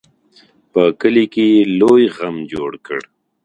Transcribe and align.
په 0.71 0.81
کلي 1.01 1.25
کې 1.33 1.45
یې 1.53 1.61
لوی 1.79 2.03
غم 2.15 2.35
جوړ 2.51 2.71
کړ. 2.85 3.01